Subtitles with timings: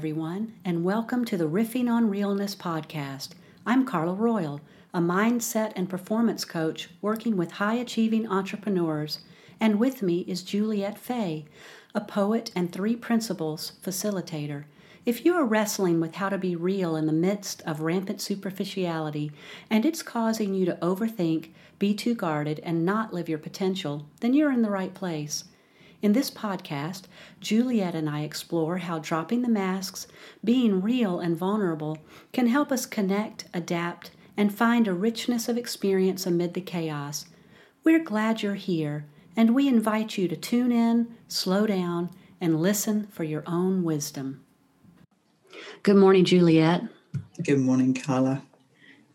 [0.00, 3.32] everyone, and welcome to the Riffing on Realness podcast.
[3.66, 4.62] I'm Carla Royal,
[4.94, 9.18] a mindset and performance coach working with high achieving entrepreneurs,
[9.60, 11.44] and with me is Juliet Fay,
[11.94, 14.64] a poet and three principles facilitator.
[15.04, 19.32] If you are wrestling with how to be real in the midst of rampant superficiality
[19.68, 24.32] and it's causing you to overthink, be too guarded, and not live your potential, then
[24.32, 25.44] you're in the right place.
[26.02, 27.02] In this podcast,
[27.40, 30.06] Juliet and I explore how dropping the masks,
[30.42, 31.98] being real and vulnerable,
[32.32, 37.26] can help us connect, adapt, and find a richness of experience amid the chaos.
[37.84, 39.04] We're glad you're here,
[39.36, 42.08] and we invite you to tune in, slow down,
[42.40, 44.42] and listen for your own wisdom.
[45.82, 46.82] Good morning, Juliet.
[47.42, 48.42] Good morning, Carla.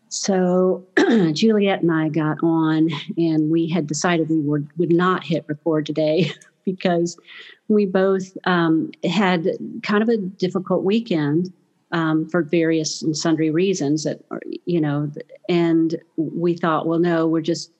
[0.08, 0.86] So,
[1.32, 5.84] Juliet and I got on, and we had decided we would, would not hit record
[5.84, 6.30] today
[6.66, 7.18] because
[7.68, 9.48] we both um, had
[9.82, 11.50] kind of a difficult weekend
[11.92, 14.20] um, for various and sundry reasons that
[14.66, 15.10] you know
[15.48, 17.70] and we thought well no we're just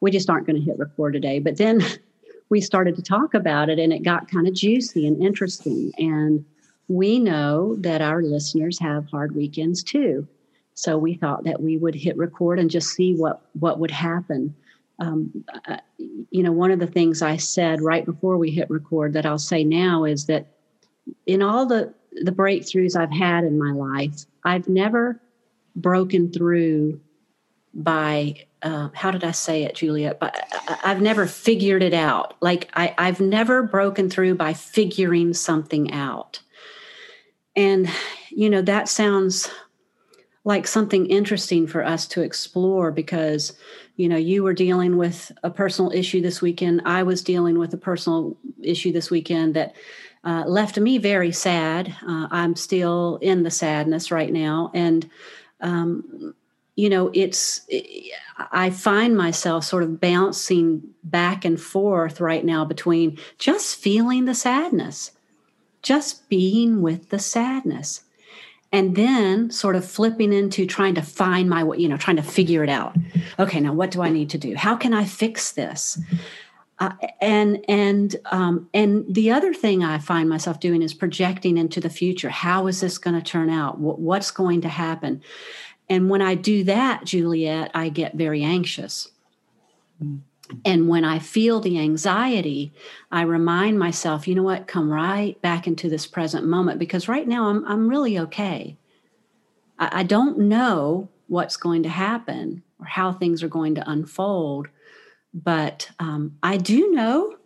[0.00, 1.38] we just aren't going to hit record today.
[1.38, 1.82] But then
[2.48, 5.92] we started to talk about it and it got kind of juicy and interesting.
[5.98, 6.44] And
[6.88, 10.26] we know that our listeners have hard weekends too.
[10.74, 14.54] So we thought that we would hit record and just see what what would happen
[15.00, 15.78] um, uh,
[16.30, 19.38] you know, one of the things I said right before we hit record that I'll
[19.38, 20.46] say now is that
[21.26, 25.20] in all the the breakthroughs I've had in my life, I've never
[25.76, 27.00] broken through
[27.72, 30.20] by uh, how did I say it, Juliet?
[30.20, 30.46] But
[30.84, 32.36] I've never figured it out.
[32.42, 36.40] Like I, I've never broken through by figuring something out.
[37.56, 37.88] And
[38.30, 39.50] you know that sounds
[40.44, 43.52] like something interesting for us to explore because
[43.96, 46.82] you know you were dealing with a personal issue this weekend.
[46.84, 49.74] I was dealing with a personal issue this weekend that
[50.24, 51.94] uh, left me very sad.
[52.06, 54.70] Uh, i'm still in the sadness right now.
[54.74, 55.08] And
[55.60, 56.34] um,
[56.80, 57.66] you know it's
[58.52, 64.34] i find myself sort of bouncing back and forth right now between just feeling the
[64.34, 65.10] sadness
[65.82, 68.02] just being with the sadness
[68.72, 72.22] and then sort of flipping into trying to find my way, you know, trying to
[72.22, 72.96] figure it out.
[73.38, 74.54] Okay, now what do I need to do?
[74.54, 75.98] How can I fix this?
[76.78, 81.78] Uh, and and um, and the other thing I find myself doing is projecting into
[81.78, 82.30] the future.
[82.30, 83.78] How is this going to turn out?
[83.78, 85.22] what's going to happen?
[85.90, 89.08] And when I do that, Juliet, I get very anxious.
[90.02, 90.20] Mm.
[90.64, 92.72] And when I feel the anxiety,
[93.10, 97.26] I remind myself, you know what, come right back into this present moment because right
[97.26, 98.76] now I'm, I'm really okay.
[99.78, 104.68] I, I don't know what's going to happen or how things are going to unfold,
[105.32, 107.36] but um, I do know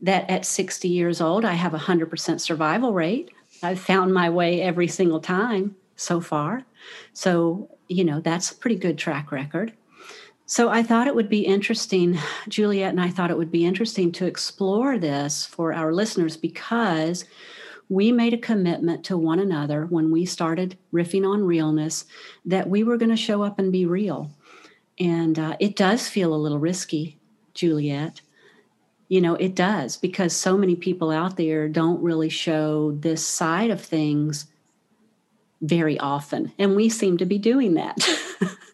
[0.00, 3.30] that at 60 years old, I have a 100% survival rate.
[3.62, 6.64] I've found my way every single time so far.
[7.12, 9.72] So, you know, that's a pretty good track record.
[10.50, 14.10] So I thought it would be interesting, Juliet and I thought it would be interesting
[14.12, 17.26] to explore this for our listeners because
[17.90, 22.06] we made a commitment to one another when we started riffing on realness
[22.46, 24.30] that we were going to show up and be real.
[24.98, 27.18] And uh, it does feel a little risky,
[27.52, 28.22] Juliet.
[29.08, 33.70] You know, it does because so many people out there don't really show this side
[33.70, 34.46] of things
[35.60, 36.52] very often.
[36.58, 37.98] And we seem to be doing that.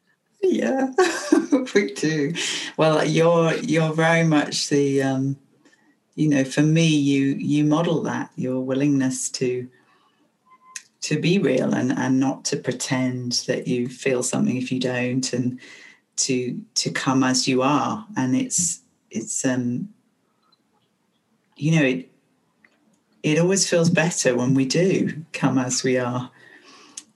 [0.44, 0.91] yeah.
[1.75, 2.34] we do.
[2.77, 5.37] Well, you're you're very much the um,
[6.15, 9.69] you know, for me, you you model that your willingness to
[11.03, 15.32] to be real and and not to pretend that you feel something if you don't,
[15.32, 15.59] and
[16.16, 18.06] to to come as you are.
[18.16, 18.81] And it's
[19.11, 19.88] it's um,
[21.56, 22.11] you know, it
[23.22, 26.31] it always feels better when we do come as we are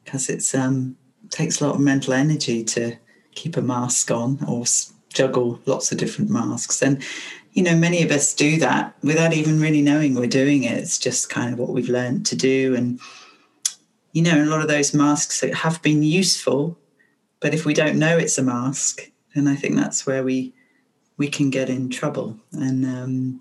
[0.05, 0.97] because it's um
[1.31, 2.97] takes a lot of mental energy to
[3.39, 4.65] keep a mask on or
[5.13, 6.83] juggle lots of different masks.
[6.83, 7.03] And,
[7.53, 10.77] you know, many of us do that without even really knowing we're doing it.
[10.79, 12.75] It's just kind of what we've learned to do.
[12.75, 13.01] And,
[14.13, 16.77] you know, a lot of those masks that have been useful,
[17.41, 20.53] but if we don't know it's a mask, then I think that's where we
[21.17, 22.39] we can get in trouble.
[22.53, 23.41] And um,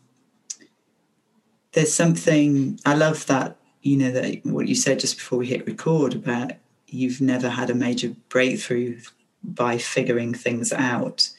[1.73, 5.65] there's something I love that you know that what you said just before we hit
[5.65, 6.51] record about
[6.87, 8.99] you've never had a major breakthrough
[9.43, 11.29] by figuring things out.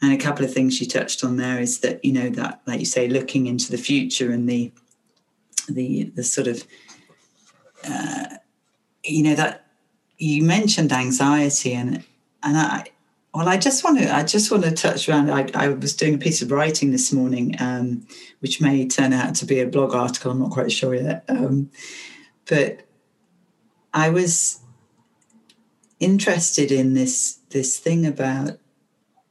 [0.00, 2.80] And a couple of things you touched on there is that you know that, like
[2.80, 4.72] you say, looking into the future and the
[5.68, 6.64] the the sort of
[7.84, 8.36] uh,
[9.04, 9.66] you know that
[10.18, 12.04] you mentioned anxiety and
[12.42, 12.86] and I
[13.34, 16.14] well I just want to I just want to touch around I, I was doing
[16.14, 18.06] a piece of writing this morning um,
[18.40, 21.70] which may turn out to be a blog article I'm not quite sure yet um,
[22.46, 22.86] but
[23.92, 24.61] I was
[26.02, 28.58] interested in this this thing about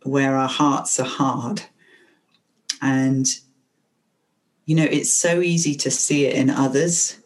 [0.03, 1.63] where our hearts are hard.
[2.81, 3.27] And
[4.65, 7.17] you know it's so easy to see it in others.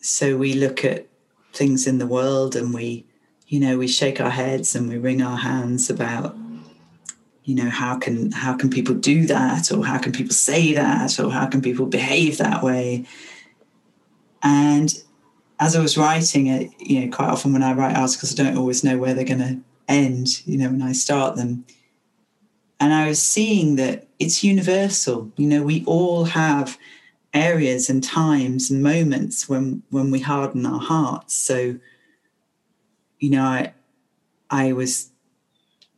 [0.00, 1.06] So we look at
[1.52, 3.06] things in the world and we
[3.48, 6.36] you know we shake our heads and we wring our hands about
[7.46, 11.18] you know how can how can people do that or how can people say that
[11.20, 13.06] or how can people behave that way?
[14.42, 14.92] And
[15.58, 18.58] as I was writing it, you know, quite often when I write articles, I don't
[18.58, 19.58] always know where they're going to
[19.88, 21.64] end, you know, when I start them.
[22.78, 25.32] And I was seeing that it's universal.
[25.36, 26.78] You know, we all have
[27.32, 31.34] areas and times and moments when when we harden our hearts.
[31.34, 31.78] So,
[33.18, 33.72] you know, I
[34.50, 35.10] I was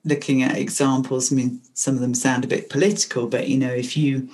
[0.05, 1.33] looking at examples.
[1.33, 4.29] I mean, some of them sound a bit political, but you know, if you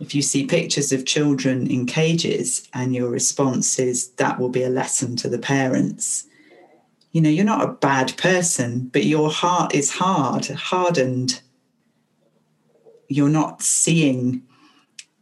[0.00, 4.62] if you see pictures of children in cages and your response is that will be
[4.62, 6.24] a lesson to the parents,
[7.12, 11.40] you know, you're not a bad person, but your heart is hard, hardened.
[13.08, 14.42] You're not seeing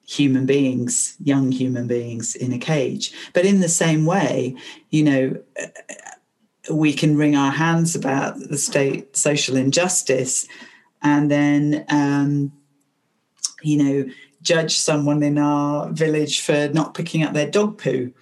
[0.06, 3.12] human beings, young human beings in a cage.
[3.32, 4.56] But in the same way,
[4.90, 5.42] you know,
[6.70, 10.46] we can wring our hands about the state social injustice
[11.02, 12.52] and then, um,
[13.62, 14.12] you know,
[14.46, 18.12] judge someone in our village for not picking up their dog poo.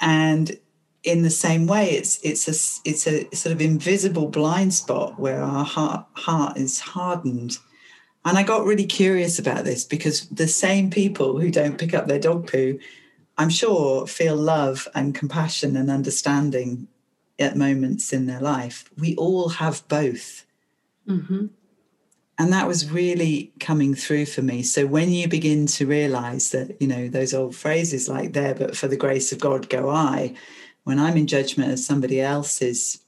[0.00, 0.58] And
[1.02, 5.42] in the same way, it's it's a it's a sort of invisible blind spot where
[5.42, 7.56] our heart heart is hardened.
[8.26, 12.06] And I got really curious about this because the same people who don't pick up
[12.06, 12.78] their dog poo,
[13.38, 16.86] I'm sure, feel love and compassion and understanding
[17.38, 18.90] at moments in their life.
[18.98, 20.44] We all have both.
[21.08, 21.46] Mm-hmm
[22.40, 24.62] and that was really coming through for me.
[24.62, 28.74] So when you begin to realize that you know those old phrases like there but
[28.74, 30.34] for the grace of god go i
[30.84, 33.00] when i'm in judgment of somebody else's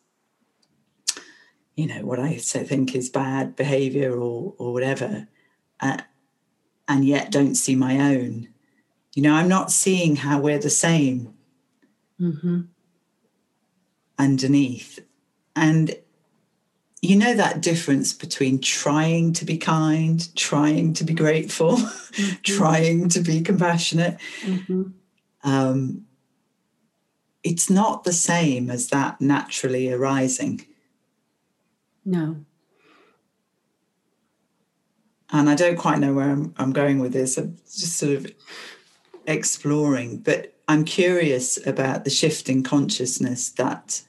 [1.76, 5.26] you know what i think is bad behavior or or whatever
[5.80, 5.96] uh,
[6.86, 8.48] and yet don't see my own.
[9.14, 11.32] You know i'm not seeing how we're the same
[12.20, 12.60] mm-hmm.
[14.18, 15.00] underneath.
[15.56, 15.96] And
[17.02, 22.36] you know that difference between trying to be kind, trying to be grateful, mm-hmm.
[22.42, 24.18] trying to be compassionate.
[24.42, 24.82] Mm-hmm.
[25.42, 26.06] Um,
[27.42, 30.64] it's not the same as that naturally arising.
[32.04, 32.44] No.
[35.30, 37.36] And I don't quite know where I'm, I'm going with this.
[37.36, 38.32] I'm just sort of
[39.26, 44.02] exploring, but I'm curious about the shift in consciousness that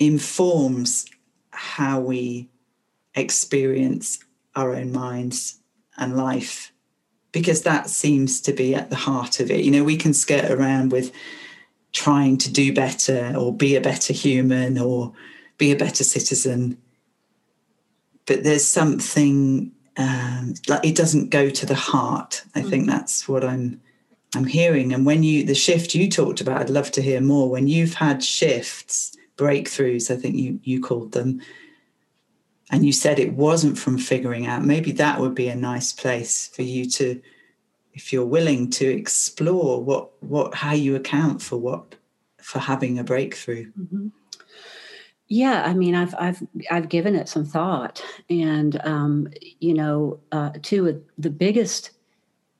[0.00, 1.06] informs
[1.50, 2.48] how we
[3.14, 4.18] experience
[4.56, 5.60] our own minds
[5.96, 6.72] and life
[7.32, 9.64] because that seems to be at the heart of it.
[9.64, 11.12] You know, we can skirt around with
[11.92, 15.12] trying to do better or be a better human or
[15.58, 16.78] be a better citizen.
[18.26, 22.42] But there's something um, like it doesn't go to the heart.
[22.54, 23.80] I mm think that's what I'm
[24.34, 24.92] I'm hearing.
[24.92, 27.50] And when you the shift you talked about, I'd love to hear more.
[27.50, 31.40] When you've had shifts breakthroughs, I think you you called them.
[32.72, 34.64] And you said it wasn't from figuring out.
[34.64, 37.20] Maybe that would be a nice place for you to,
[37.94, 41.96] if you're willing to explore what what how you account for what
[42.40, 43.66] for having a breakthrough.
[43.72, 44.08] Mm-hmm.
[45.28, 49.28] Yeah, I mean, I've I've I've given it some thought, and um,
[49.60, 51.90] you know, uh, two of the biggest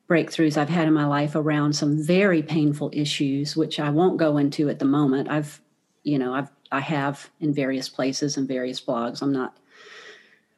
[0.08, 4.38] breakthroughs I've had in my life around some very painful issues, which I won't go
[4.38, 5.28] into at the moment.
[5.28, 5.60] I've,
[6.02, 9.22] you know, I've I have in various places and various blogs.
[9.22, 9.56] I'm not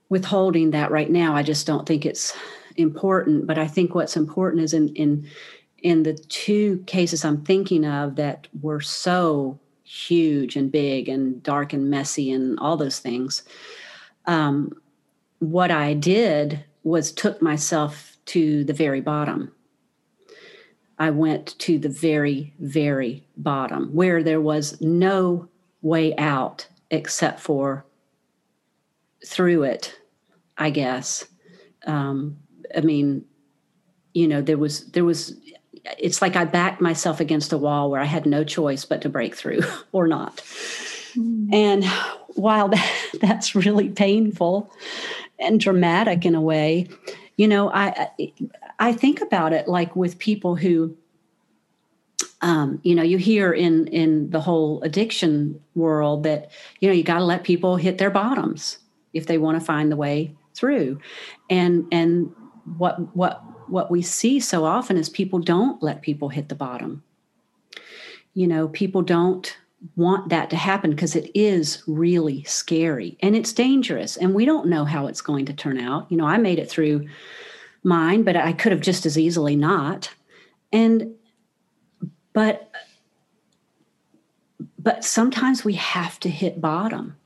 [0.08, 1.34] withholding that right now.
[1.34, 2.36] I just don't think it's
[2.76, 3.46] important.
[3.46, 5.26] But I think what's important is in in
[5.78, 11.72] in the two cases I'm thinking of that were so huge and big and dark
[11.72, 13.42] and messy and all those things.
[14.26, 14.72] Um,
[15.40, 19.52] what I did was took myself to the very bottom.
[20.98, 25.48] I went to the very, very bottom where there was no
[25.82, 27.84] way out except for
[29.26, 29.98] through it,
[30.56, 31.26] I guess.
[31.86, 32.38] Um,
[32.76, 33.24] I mean,
[34.14, 35.36] you know, there was there was
[35.98, 39.08] it's like I backed myself against a wall where I had no choice but to
[39.08, 39.60] break through
[39.92, 40.36] or not.
[41.16, 41.52] Mm.
[41.52, 41.84] And
[42.34, 44.72] while that, that's really painful
[45.38, 46.88] and dramatic in a way,
[47.36, 48.10] you know, I
[48.78, 50.96] I think about it like with people who
[52.42, 57.02] um, you know you hear in in the whole addiction world that you know you
[57.02, 58.78] got to let people hit their bottoms
[59.12, 60.98] if they want to find the way through
[61.48, 62.30] and and
[62.76, 67.02] what what what we see so often is people don't let people hit the bottom.
[68.34, 69.56] You know, people don't
[69.96, 74.68] want that to happen because it is really scary and it's dangerous and we don't
[74.68, 76.06] know how it's going to turn out.
[76.10, 77.08] You know, I made it through
[77.82, 80.10] mine, but I could have just as easily not.
[80.70, 81.14] And
[82.32, 82.70] but
[84.78, 87.16] but sometimes we have to hit bottom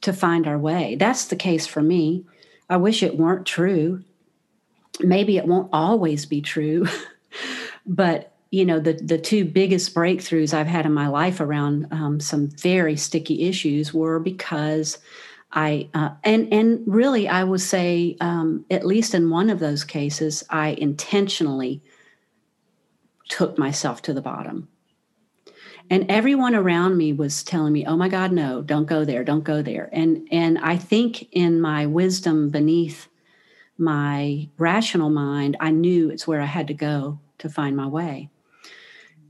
[0.00, 0.96] to find our way.
[0.96, 2.24] That's the case for me.
[2.68, 4.02] I wish it weren't true.
[5.00, 6.86] Maybe it won't always be true.
[7.86, 12.20] but you know the the two biggest breakthroughs I've had in my life around um,
[12.20, 14.98] some very sticky issues were because
[15.52, 19.84] I uh, and and really I would say um, at least in one of those
[19.84, 21.82] cases I intentionally
[23.28, 24.68] took myself to the bottom.
[25.88, 28.60] And everyone around me was telling me, "Oh my God, no!
[28.60, 29.22] Don't go there!
[29.22, 33.08] Don't go there!" And and I think in my wisdom beneath
[33.78, 38.30] my rational mind, I knew it's where I had to go to find my way,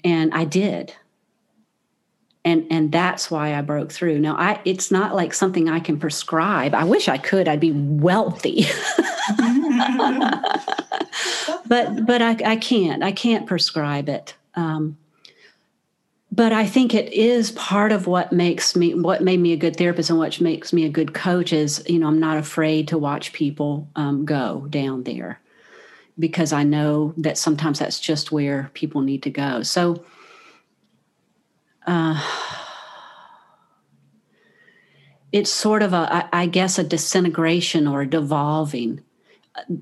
[0.02, 0.94] and I did.
[2.42, 4.20] And and that's why I broke through.
[4.20, 6.74] Now, I it's not like something I can prescribe.
[6.74, 7.48] I wish I could.
[7.48, 8.66] I'd be wealthy.
[11.68, 13.02] but but I, I can't.
[13.02, 14.34] I can't prescribe it.
[14.54, 14.96] Um,
[16.32, 19.76] but I think it is part of what makes me what made me a good
[19.76, 22.98] therapist and what makes me a good coach is you know I'm not afraid to
[22.98, 25.40] watch people um, go down there
[26.18, 29.62] because I know that sometimes that's just where people need to go.
[29.62, 30.04] So.
[31.86, 32.20] Uh,
[35.32, 39.02] it's sort of a, I guess, a disintegration or a devolving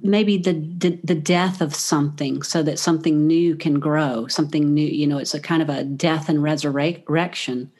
[0.03, 4.87] maybe the, the, the death of something so that something new can grow something new
[4.87, 7.71] you know it's a kind of a death and resurrection.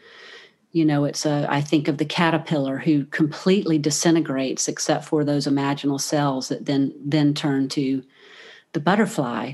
[0.73, 5.47] You know it's a i think of the caterpillar who completely disintegrates except for those
[5.47, 8.03] imaginal cells that then then turn to
[8.73, 9.53] the butterfly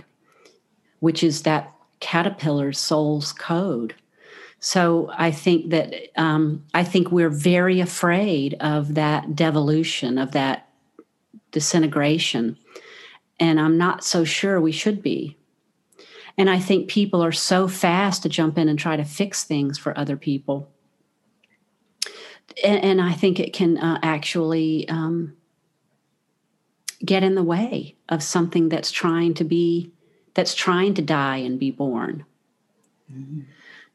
[1.00, 3.94] which is that caterpillar's soul's code.
[4.60, 10.69] So i think that um, i think we're very afraid of that devolution of that
[11.50, 12.56] disintegration.
[13.38, 15.36] And I'm not so sure we should be.
[16.36, 19.78] And I think people are so fast to jump in and try to fix things
[19.78, 20.70] for other people.
[22.64, 25.36] And, and I think it can uh, actually um,
[27.04, 29.92] get in the way of something that's trying to be,
[30.34, 32.24] that's trying to die and be born.
[33.12, 33.40] Mm-hmm.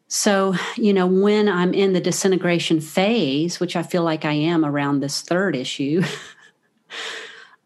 [0.08, 4.64] So, you know, when I'm in the disintegration phase, which I feel like I am
[4.64, 6.04] around this third issue,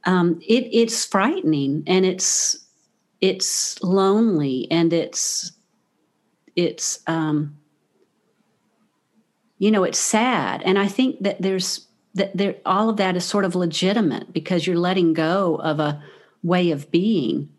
[0.10, 2.66] um, it, it's frightening and it's
[3.22, 5.52] it's lonely and it's
[6.56, 7.56] it's um,
[9.60, 10.64] you know it's sad.
[10.64, 14.66] And i think that there's that there all of that is sort of legitimate because
[14.66, 16.02] you're letting go of a
[16.42, 17.50] way of being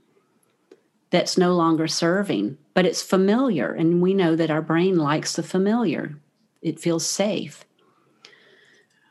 [1.10, 3.72] that's no longer serving but it's familiar.
[3.72, 6.16] And we know that our brain likes the familiar.
[6.62, 7.64] It feels safe.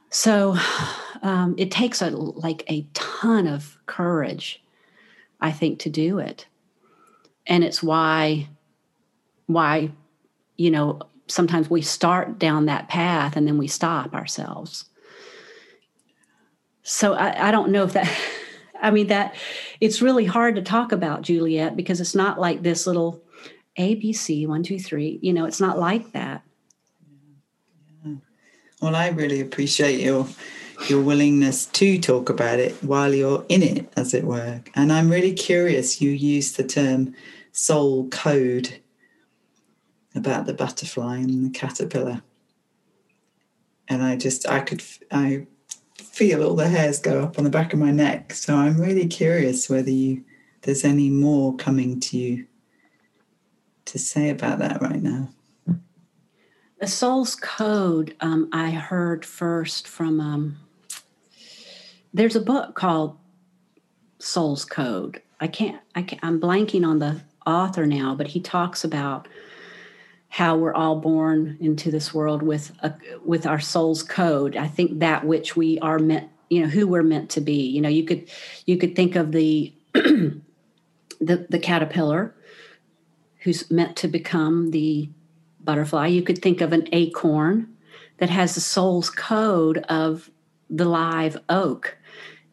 [0.10, 0.58] So
[1.22, 4.62] um, it takes a like a ton of courage,
[5.42, 6.48] I think, to do it,
[7.48, 8.48] and it's why
[9.48, 9.92] why
[10.58, 14.86] you know sometimes we start down that path and then we stop ourselves.
[16.84, 18.10] So I, I don't know if that.
[18.82, 19.36] I mean that
[19.82, 23.22] it's really hard to talk about Juliet because it's not like this little
[23.78, 25.20] ABC one two three.
[25.22, 26.44] You know, it's not like that.
[28.82, 30.26] Well, I really appreciate your
[30.88, 34.62] your willingness to talk about it while you're in it, as it were.
[34.76, 36.02] And I'm really curious.
[36.02, 37.14] You use the term
[37.52, 38.80] soul code
[40.16, 42.22] about the butterfly and the caterpillar,
[43.88, 45.48] and I just I could I
[45.96, 48.34] feel all the hairs go up on the back of my neck.
[48.34, 50.24] So I'm really curious whether you
[50.62, 52.46] there's any more coming to you
[53.86, 55.30] to say about that right now.
[56.80, 60.58] The soul's code, um, I heard first from, um,
[62.14, 63.18] there's a book called
[64.20, 65.22] Soul's Code.
[65.40, 69.28] I can't, I can't, I'm blanking on the author now, but he talks about
[70.30, 72.94] how we're all born into this world with a,
[73.26, 74.56] with our soul's code.
[74.56, 77.68] I think that which we are meant, you know, who we're meant to be.
[77.68, 78.30] You know, you could
[78.66, 80.42] you could think of the the
[81.20, 82.36] the caterpillar
[83.40, 85.10] who's meant to become the
[85.62, 86.08] butterfly.
[86.08, 87.76] You could think of an acorn
[88.18, 90.30] that has the soul's code of
[90.70, 91.98] the live oak.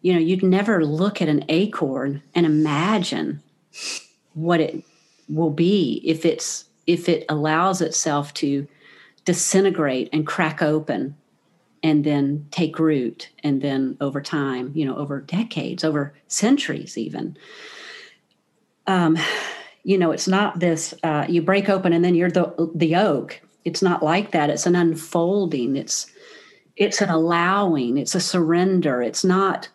[0.06, 3.42] You know, you'd never look at an acorn and imagine
[4.34, 4.84] what it
[5.28, 8.68] will be if it's if it allows itself to
[9.24, 11.16] disintegrate and crack open
[11.82, 17.36] and then take root and then over time you know over decades over centuries even.
[18.86, 19.18] Um,
[19.82, 23.40] you know it's not this uh, you break open and then you're the the oak.
[23.64, 24.50] It's not like that.
[24.50, 25.74] It's an unfolding.
[25.74, 26.06] It's
[26.76, 27.98] it's an allowing.
[27.98, 29.02] It's a surrender.
[29.02, 29.68] It's not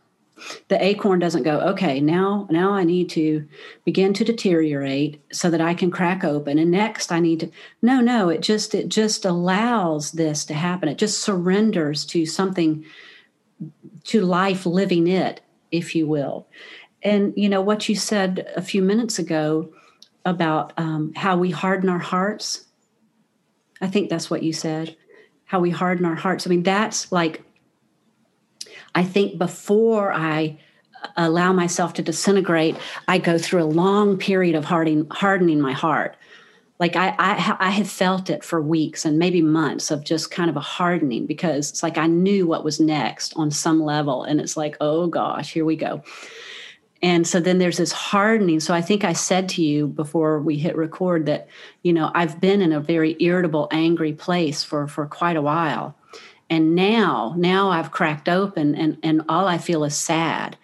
[0.67, 3.47] the acorn doesn't go okay now now i need to
[3.85, 7.99] begin to deteriorate so that i can crack open and next i need to no
[7.99, 10.89] no it just it just allows this to happen.
[10.89, 12.85] It just surrenders to something
[14.05, 16.47] to life living it if you will.
[17.03, 19.73] And you know what you said a few minutes ago
[20.25, 22.65] about um, how we harden our hearts
[23.81, 24.95] i think that's what you said.
[25.45, 26.45] How we harden our hearts.
[26.45, 27.43] I mean that's like
[28.95, 30.59] I think before I
[31.03, 32.75] uh, allow myself to disintegrate,
[33.07, 36.15] I go through a long period of hardening, hardening my heart.
[36.79, 40.49] Like I, I, I have felt it for weeks and maybe months of just kind
[40.49, 44.41] of a hardening because it's like I knew what was next on some level, and
[44.41, 46.03] it's like, oh gosh, here we go.
[47.03, 48.59] And so then there's this hardening.
[48.59, 51.47] So I think I said to you before we hit record that,
[51.81, 55.95] you know, I've been in a very irritable, angry place for for quite a while
[56.51, 60.57] and now now i've cracked open and and all i feel is sad.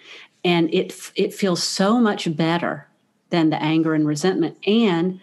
[0.43, 2.87] And it it feels so much better
[3.31, 4.57] than the anger and resentment.
[4.65, 5.19] And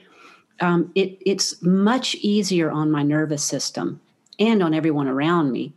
[0.61, 4.01] um, it it's much easier on my nervous system
[4.39, 5.73] and on everyone around me.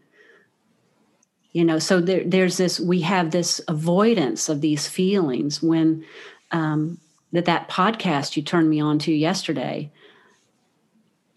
[1.53, 6.03] You know so there, there's this we have this avoidance of these feelings when
[6.51, 7.00] um,
[7.32, 9.91] that that podcast you turned me on to yesterday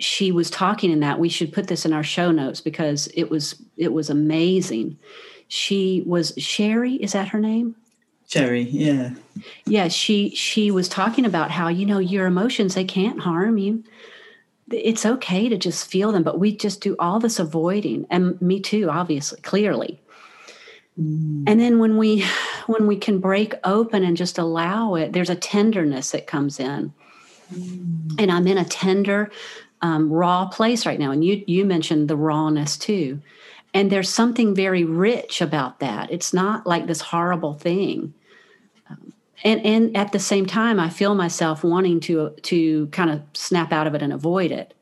[0.00, 3.30] she was talking in that we should put this in our show notes because it
[3.30, 4.98] was it was amazing.
[5.48, 7.76] She was sherry is that her name?
[8.26, 9.10] Sherry yeah.
[9.66, 13.84] Yeah she she was talking about how you know your emotions they can't harm you.
[14.70, 18.60] It's okay to just feel them but we just do all this avoiding and me
[18.60, 20.00] too obviously clearly.
[20.98, 21.44] Mm.
[21.46, 22.24] and then when we
[22.66, 26.92] when we can break open and just allow it there's a tenderness that comes in.
[27.52, 28.20] Mm.
[28.20, 29.30] and i'm in a tender
[29.82, 31.10] um, raw place right now.
[31.10, 33.20] And you you mentioned the rawness too.
[33.72, 36.10] And there's something very rich about that.
[36.10, 38.14] It's not like this horrible thing.
[38.88, 39.12] Um,
[39.44, 43.72] and and at the same time, I feel myself wanting to to kind of snap
[43.72, 44.74] out of it and avoid it.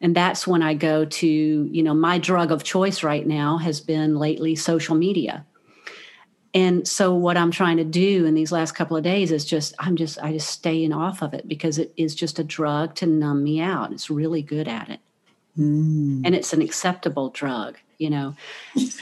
[0.00, 3.80] And that's when I go to, you know, my drug of choice right now has
[3.80, 5.46] been lately social media
[6.54, 9.74] and so what i'm trying to do in these last couple of days is just
[9.80, 13.06] i'm just i just staying off of it because it is just a drug to
[13.06, 13.92] numb me out.
[13.92, 15.00] It's really good at it.
[15.58, 16.22] Mm.
[16.24, 18.34] and it's an acceptable drug you know?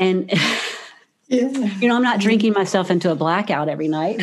[0.00, 0.30] And
[1.28, 1.48] yeah.
[1.80, 4.22] you know i'm not drinking myself into a blackout every night.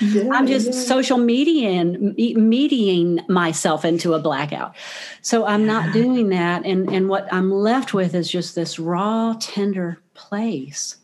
[0.00, 0.72] Yeah, i'm just yeah.
[0.72, 4.74] social media and mediating myself into a blackout.
[5.20, 6.64] So i'm not doing that.
[6.64, 10.96] And and what i'm left with is just this raw tender place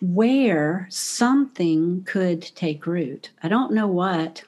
[0.00, 3.30] where something could take root.
[3.42, 4.44] I don't know what.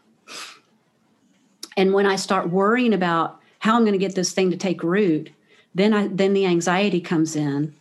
[1.77, 4.83] And when I start worrying about how I'm going to get this thing to take
[4.83, 5.31] root,
[5.75, 7.75] then I then the anxiety comes in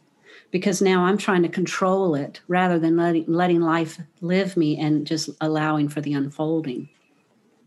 [0.51, 5.07] because now I'm trying to control it rather than letting letting life live me and
[5.07, 6.89] just allowing for the unfolding.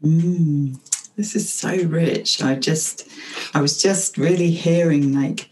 [0.02, 0.78] Mm,
[1.16, 2.42] this is so rich.
[2.42, 3.08] I just
[3.54, 5.48] I was just really hearing like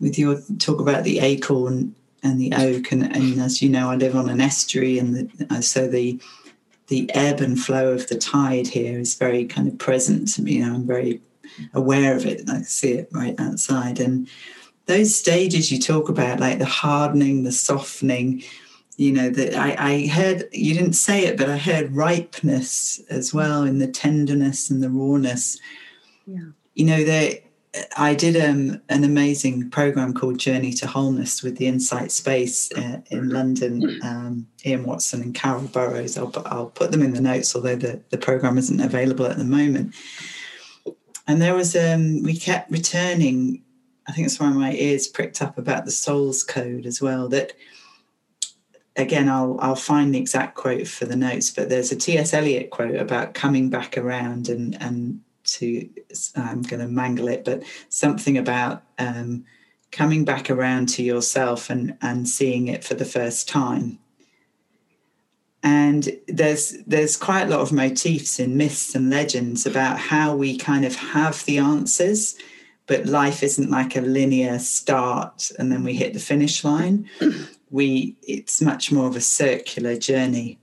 [0.00, 2.90] with your talk about the acorn and the oak.
[2.90, 6.20] And, and as you know, I live on an estuary, and the, uh, so the
[6.88, 10.54] the ebb and flow of the tide here is very kind of present to me.
[10.54, 11.20] You know, I'm very
[11.72, 12.48] aware of it.
[12.48, 14.28] I see it right outside, and
[14.86, 18.42] those stages you talk about, like the hardening, the softening.
[18.96, 23.34] You know that I, I heard you didn't say it, but I heard ripeness as
[23.34, 25.58] well in the tenderness and the rawness.
[26.26, 26.50] Yeah.
[26.74, 27.43] You know, that
[27.96, 33.00] I did um, an amazing program called Journey to Wholeness with the Insight Space uh,
[33.10, 33.98] in London.
[34.02, 36.16] Um, Ian Watson and Carol Burrows.
[36.16, 39.44] I'll, I'll put them in the notes, although the, the program isn't available at the
[39.44, 39.94] moment.
[41.26, 43.62] And there was, um, we kept returning.
[44.06, 47.28] I think it's why my ears pricked up about the Soul's Code as well.
[47.28, 47.54] That
[48.96, 52.34] again, I'll I'll find the exact quote for the notes, but there's a T.S.
[52.34, 55.88] Eliot quote about coming back around and and to
[56.36, 59.44] I'm going to mangle it, but something about um,
[59.92, 63.98] coming back around to yourself and and seeing it for the first time.
[65.62, 70.58] And there's there's quite a lot of motifs in myths and legends about how we
[70.58, 72.36] kind of have the answers,
[72.86, 77.08] but life isn't like a linear start and then we hit the finish line.
[77.70, 80.60] We it's much more of a circular journey.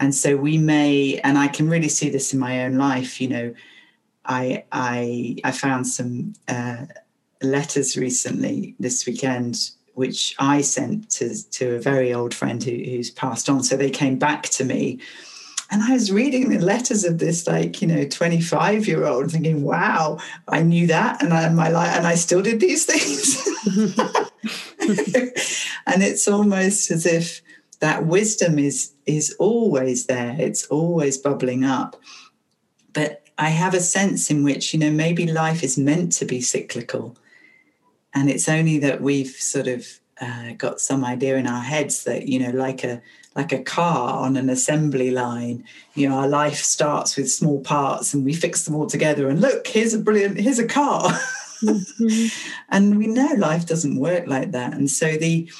[0.00, 3.28] And so we may, and I can really see this in my own life, you
[3.28, 3.54] know,
[4.30, 6.86] I I I found some uh,
[7.42, 13.10] letters recently this weekend which I sent to, to a very old friend who, who's
[13.10, 13.62] passed on.
[13.62, 15.00] So they came back to me.
[15.70, 19.62] And I was reading the letters of this, like, you know, 25 year old thinking,
[19.62, 21.22] wow, I knew that.
[21.22, 23.46] And I, my life, and I still did these things.
[25.86, 27.42] and it's almost as if
[27.80, 30.34] that wisdom is, is always there.
[30.38, 32.00] It's always bubbling up.
[32.94, 36.40] But I have a sense in which, you know, maybe life is meant to be
[36.40, 37.16] cyclical.
[38.14, 39.86] And it's only that we've sort of
[40.20, 43.00] uh, got some idea in our heads that you know like a
[43.34, 48.12] like a car on an assembly line you know our life starts with small parts
[48.12, 51.18] and we fix them all together and look here's a brilliant here's a car.
[51.62, 52.28] Mm-hmm.
[52.70, 54.72] and we know life doesn't work like that.
[54.72, 55.52] And so the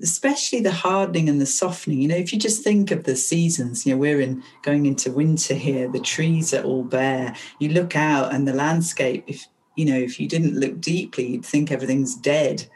[0.00, 3.84] especially the hardening and the softening you know if you just think of the seasons
[3.84, 7.96] you know we're in going into winter here the trees are all bare you look
[7.96, 9.46] out and the landscape if
[9.78, 12.66] you know, if you didn't look deeply, you'd think everything's dead.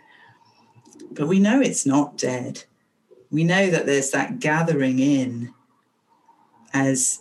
[1.10, 2.62] But we know it's not dead.
[3.28, 5.52] We know that there's that gathering in
[6.72, 7.20] as,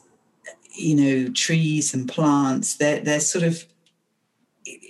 [0.76, 2.76] you know, trees and plants.
[2.76, 3.66] They're, they're sort of,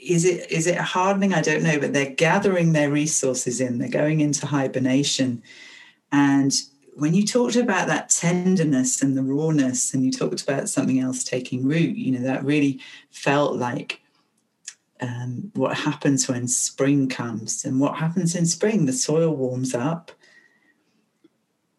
[0.02, 1.34] is it is it a hardening?
[1.34, 3.78] I don't know, but they're gathering their resources in.
[3.78, 5.44] They're going into hibernation.
[6.12, 6.54] And
[6.96, 11.24] when you talked about that tenderness and the rawness, and you talked about something else
[11.24, 14.02] taking root, you know, that really felt like
[15.00, 17.64] um, what happens when spring comes.
[17.64, 18.86] And what happens in spring?
[18.86, 20.12] The soil warms up.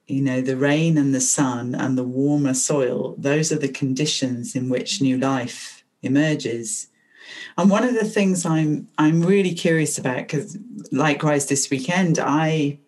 [0.07, 4.55] You know, the rain and the sun and the warmer soil, those are the conditions
[4.55, 6.89] in which new life emerges.
[7.57, 10.59] And one of the things I'm I'm really curious about, because
[10.91, 12.79] likewise this weekend, I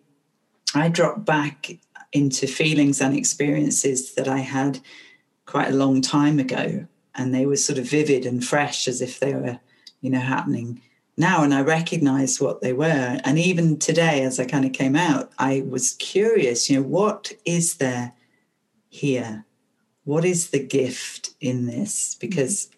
[0.73, 1.71] I dropped back
[2.11, 4.79] into feelings and experiences that I had
[5.45, 6.87] quite a long time ago.
[7.13, 9.59] And they were sort of vivid and fresh as if they were
[10.05, 10.81] you know, happening
[11.17, 11.43] now.
[11.43, 13.19] And I recognized what they were.
[13.23, 17.33] And even today, as I kind of came out, I was curious, you know, what
[17.43, 18.13] is there
[18.87, 19.45] here?
[20.03, 22.15] What is the gift in this?
[22.19, 22.69] Because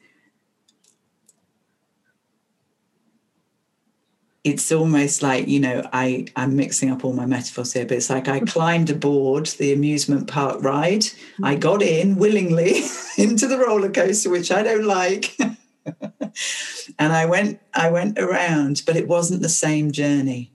[4.47, 8.09] it's almost like you know i i'm mixing up all my metaphors here but it's
[8.09, 11.05] like i climbed aboard the amusement park ride
[11.43, 11.59] i mm-hmm.
[11.59, 12.81] got in willingly
[13.17, 15.37] into the roller coaster which i don't like
[16.99, 20.51] and I went I went around, but it wasn't the same journey.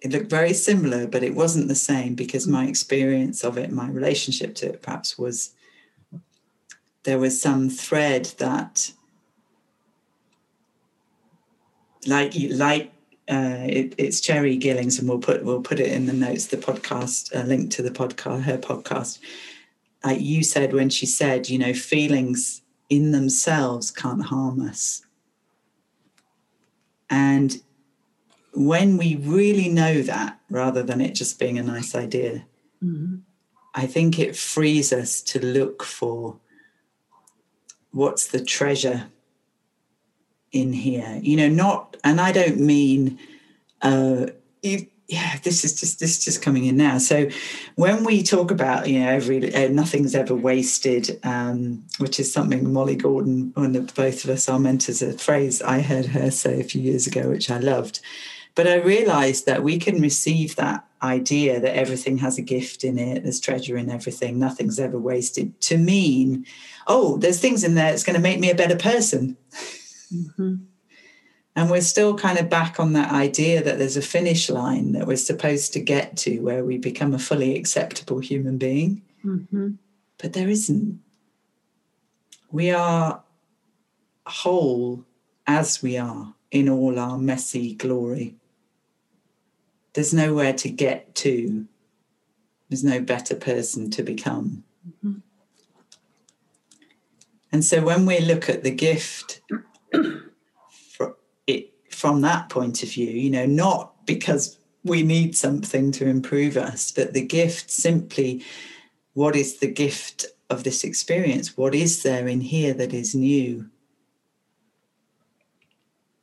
[0.00, 3.88] It looked very similar, but it wasn't the same because my experience of it, my
[3.88, 5.50] relationship to it perhaps was
[7.04, 8.92] there was some thread that
[12.06, 12.92] like like
[13.28, 16.46] uh, it, it's Cherry Gillings, and we'll put we'll put it in the notes.
[16.46, 19.18] The podcast uh, link to the podcast, her podcast.
[20.04, 25.06] Like you said when she said, you know, feelings in themselves can't harm us.
[27.08, 27.62] And
[28.52, 32.44] when we really know that, rather than it just being a nice idea,
[32.82, 33.16] mm-hmm.
[33.74, 36.38] I think it frees us to look for
[37.92, 39.06] what's the treasure
[40.52, 41.18] in here.
[41.22, 43.18] You know, not, and I don't mean,
[43.80, 44.26] uh,
[45.12, 46.98] yeah, this is just this is just coming in now.
[46.98, 47.28] So
[47.74, 52.72] when we talk about you know every uh, nothing's ever wasted, um, which is something
[52.72, 56.60] Molly Gordon, one of both of us, our mentors, a phrase I heard her say
[56.60, 58.00] a few years ago, which I loved.
[58.54, 62.98] But I realized that we can receive that idea that everything has a gift in
[62.98, 66.46] it, there's treasure in everything, nothing's ever wasted, to mean,
[66.86, 69.36] oh, there's things in there that's going to make me a better person.
[70.12, 70.54] Mm-hmm.
[71.54, 75.06] And we're still kind of back on that idea that there's a finish line that
[75.06, 79.02] we're supposed to get to where we become a fully acceptable human being.
[79.24, 79.72] Mm-hmm.
[80.18, 81.00] But there isn't.
[82.50, 83.22] We are
[84.26, 85.04] whole
[85.46, 88.36] as we are in all our messy glory.
[89.94, 91.66] There's nowhere to get to,
[92.68, 94.64] there's no better person to become.
[94.88, 95.18] Mm-hmm.
[97.52, 99.42] And so when we look at the gift,
[101.90, 106.90] from that point of view, you know, not because we need something to improve us,
[106.90, 108.42] but the gift simply
[109.14, 111.56] what is the gift of this experience?
[111.56, 113.70] What is there in here that is new?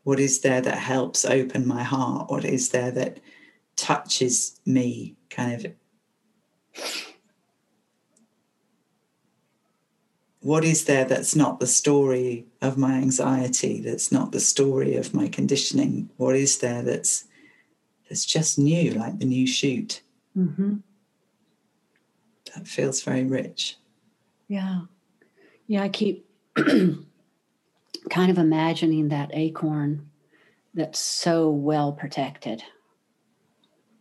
[0.04, 2.32] What is there that helps open my heart?
[2.32, 3.20] What is there that
[3.76, 5.72] touches me kind of
[10.42, 15.14] what is there that's not the story of my anxiety that's not the story of
[15.14, 17.26] my conditioning what is there that's
[18.08, 20.02] that's just new like the new shoot
[20.38, 20.78] mm-hmm.
[22.56, 23.78] that feels very rich
[24.48, 24.82] yeah
[25.68, 26.26] yeah i keep
[26.56, 30.10] kind of imagining that acorn
[30.74, 32.64] that's so well protected.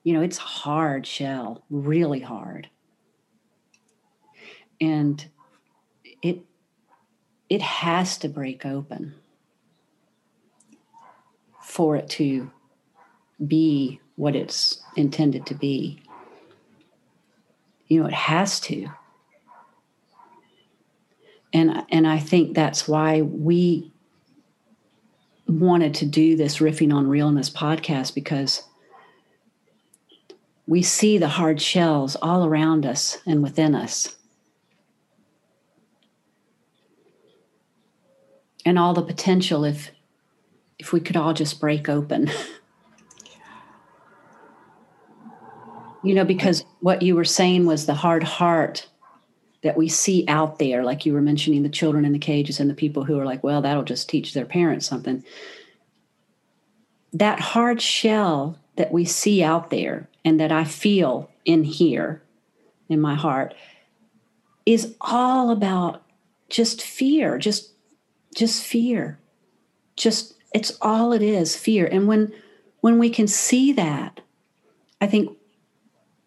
[0.04, 2.68] You know, it's hard shell, really hard.
[4.80, 5.26] And
[7.48, 9.14] it has to break open
[11.62, 12.50] for it to
[13.46, 16.00] be what it's intended to be.
[17.86, 18.88] You know, it has to.
[21.52, 23.90] And and I think that's why we
[25.46, 28.64] wanted to do this riffing on realness podcast because
[30.66, 34.17] we see the hard shells all around us and within us.
[38.68, 39.92] And all the potential if
[40.78, 42.30] if we could all just break open.
[46.04, 48.86] you know, because what you were saying was the hard heart
[49.62, 52.68] that we see out there, like you were mentioning the children in the cages and
[52.68, 55.24] the people who are like, well, that'll just teach their parents something.
[57.14, 62.20] That hard shell that we see out there and that I feel in here
[62.90, 63.54] in my heart
[64.66, 66.02] is all about
[66.50, 67.72] just fear, just
[68.38, 69.18] just fear.
[69.96, 71.86] Just it's all it is, fear.
[71.86, 72.32] And when
[72.80, 74.20] when we can see that,
[75.00, 75.36] I think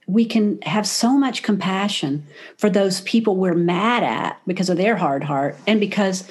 [0.07, 4.97] we can have so much compassion for those people we're mad at because of their
[4.97, 6.29] hard heart and because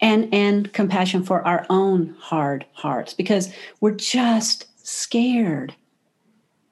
[0.00, 5.74] and and compassion for our own hard hearts because we're just scared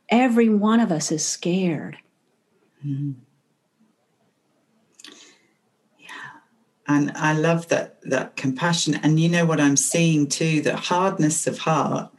[0.09, 1.99] every one of us is scared
[2.85, 3.12] mm-hmm.
[6.88, 11.46] And i love that that compassion and you know what i'm seeing too the hardness
[11.46, 12.11] of heart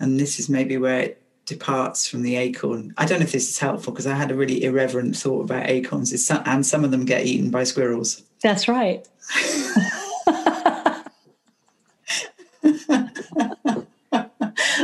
[0.00, 2.94] and this is maybe where it departs from the acorn.
[2.96, 5.68] I don't know if this is helpful because I had a really irreverent thought about
[5.68, 8.22] acorns, and some of them get eaten by squirrels.
[8.42, 9.06] That's right.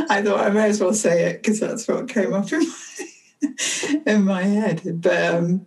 [0.09, 4.01] I thought I may as well say it because that's what came up in my,
[4.05, 5.01] in my head.
[5.01, 5.65] But um,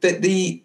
[0.00, 0.62] but the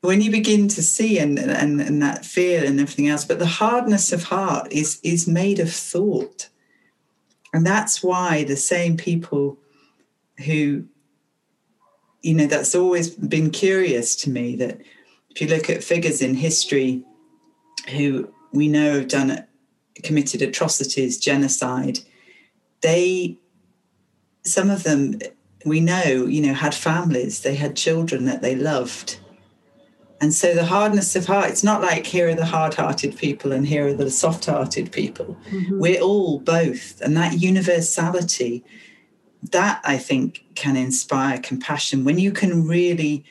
[0.00, 3.46] when you begin to see and, and and that fear and everything else, but the
[3.46, 6.48] hardness of heart is is made of thought.
[7.52, 9.58] And that's why the same people
[10.44, 10.84] who,
[12.22, 14.80] you know, that's always been curious to me that
[15.30, 17.02] if you look at figures in history
[17.90, 19.46] who we know have done
[20.02, 22.00] committed atrocities, genocide,
[22.82, 23.38] they,
[24.44, 25.18] some of them
[25.64, 29.18] we know, you know, had families, they had children that they loved
[30.20, 33.52] and so the hardness of heart, it's not like here are the hard hearted people
[33.52, 35.36] and here are the soft hearted people.
[35.50, 35.78] Mm-hmm.
[35.78, 37.00] We're all both.
[37.02, 38.64] And that universality,
[39.50, 43.24] that I think can inspire compassion when you can really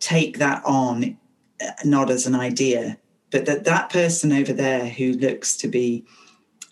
[0.00, 1.18] take that on,
[1.62, 2.98] uh, not as an idea,
[3.30, 6.06] but that that person over there who looks to be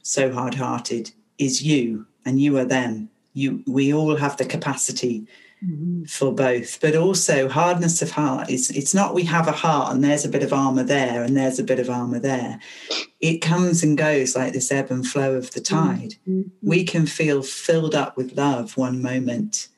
[0.02, 3.10] so hard hearted is you and you are them.
[3.34, 5.26] You, we all have the capacity
[5.64, 6.04] mm-hmm.
[6.04, 6.80] for both.
[6.80, 10.28] But also hardness of heart is it's not we have a heart and there's a
[10.28, 12.60] bit of armor there and there's a bit of armor there.
[13.20, 16.14] It comes and goes like this ebb and flow of the tide.
[16.28, 16.42] Mm-hmm.
[16.62, 19.68] we can feel filled up with love one moment.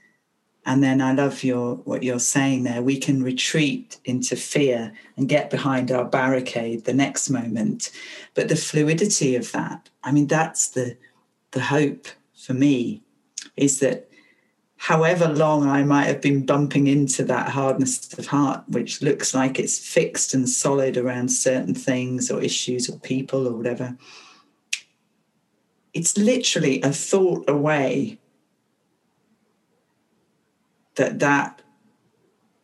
[0.67, 2.81] And then i love your what you're saying there.
[2.81, 7.91] We can retreat into fear and get behind our barricade the next moment.
[8.33, 10.97] But the fluidity of that i mean that's the
[11.53, 13.03] the hope for me
[13.57, 14.11] is that
[14.85, 19.59] however long I might have been bumping into that hardness of heart, which looks like
[19.59, 23.97] it's fixed and solid around certain things or issues or people or whatever,
[25.95, 28.19] it's literally a thought away
[30.97, 31.63] that that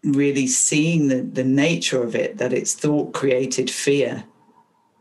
[0.04, 4.24] really seeing the, the nature of it, that it's thought created fear.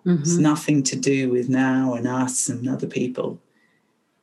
[0.05, 0.21] Mm-hmm.
[0.21, 3.41] It's nothing to do with now and us and other people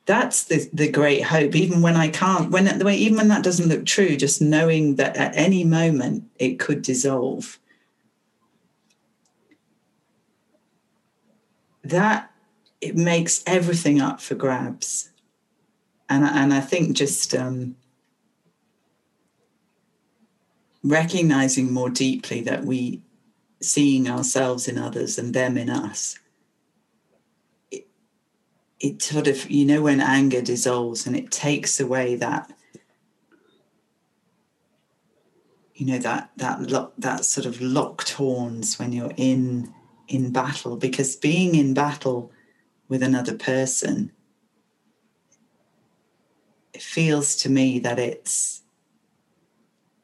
[0.07, 1.55] that's the, the great hope.
[1.55, 4.97] Even when i can't when the way even when that doesn't look true just knowing
[4.97, 7.59] that at any moment it could dissolve.
[11.83, 12.31] That
[12.81, 15.11] it makes everything up for grabs.
[16.09, 17.77] And and i think just um,
[20.85, 23.03] recognizing more deeply that we
[23.61, 26.19] seeing ourselves in others and them in us
[28.81, 32.51] it sort of you know when anger dissolves and it takes away that
[35.75, 39.73] you know that that lo- that sort of locked horns when you're in
[40.09, 42.31] in battle because being in battle
[42.89, 44.13] with another person
[46.73, 48.63] it feels to me that it's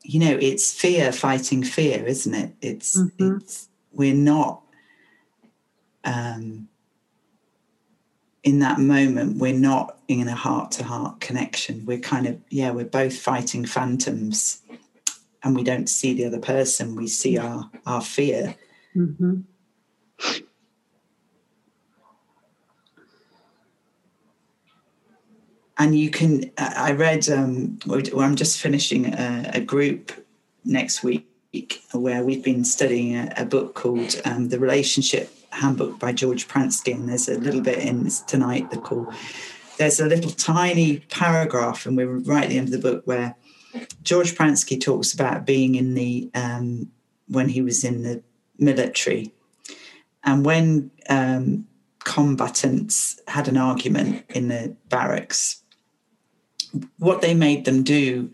[0.03, 3.37] you know it's fear fighting fear isn't it it's mm-hmm.
[3.37, 4.63] it's we're not
[6.05, 6.69] um
[8.45, 11.85] in that moment we're not in a heart to heart connection.
[11.87, 14.63] We're kind of yeah we're both fighting phantoms
[15.43, 16.97] and we don't see the other person.
[16.97, 18.55] We see our our fear.
[18.97, 19.41] Mm-hmm.
[25.79, 27.79] and you can i read um,
[28.19, 30.13] i'm just finishing a, a, group
[30.65, 31.27] next week
[31.93, 36.95] where we've been studying a, a book called um, the relationship handbook by george pransky
[36.95, 39.13] and there's a little bit in tonight the call.
[39.79, 43.35] There's a little tiny paragraph and we're right at the end of the book where
[44.03, 46.91] george pransky talks about being in the um,
[47.29, 48.23] when he was in the
[48.59, 49.33] military.
[50.25, 51.67] And when um,
[52.05, 55.63] combatants had an argument in the barracks
[56.99, 58.31] what they made them do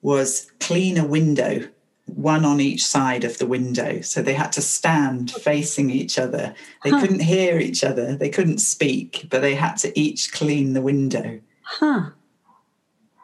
[0.00, 1.68] was clean a window,
[2.06, 4.00] one on each side of the window.
[4.00, 6.54] So they had to stand facing each other.
[6.84, 7.00] They huh.
[7.00, 11.40] couldn't hear each other, they couldn't speak, but they had to each clean the window.
[11.62, 12.10] Huh.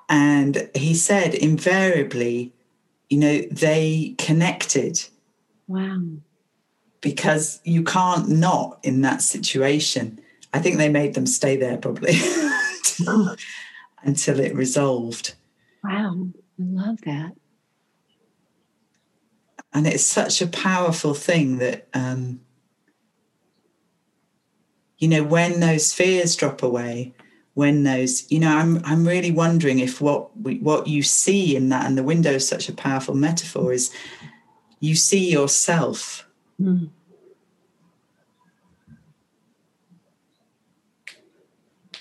[0.09, 2.53] And he said, invariably,
[3.11, 5.05] you know, they connected.
[5.67, 6.01] Wow.
[7.01, 10.21] Because you can't not in that situation.
[10.55, 12.15] I think they made them stay there probably.
[14.03, 15.35] until it resolved.
[15.85, 17.33] Wow, I love that.
[19.79, 22.41] And it's such a powerful thing that, um,
[24.99, 27.15] you know, when those fears drop away,
[27.55, 31.69] when those, you know, I'm I'm really wondering if what we, what you see in
[31.69, 33.93] that, and the window is such a powerful metaphor, is
[34.81, 36.27] you see yourself.
[36.61, 36.91] Mm.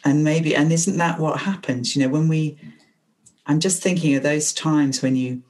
[0.03, 2.57] and maybe and isn't that what happens you know when we
[3.45, 5.43] i'm just thinking of those times when you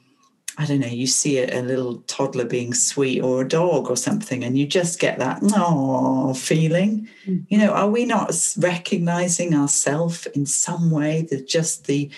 [0.58, 3.96] i don't know you see a, a little toddler being sweet or a dog or
[3.96, 7.08] something and you just get that oh feeling.
[7.26, 7.46] Mm.
[7.48, 12.10] you know are we not recognizing ourselves in some way that just the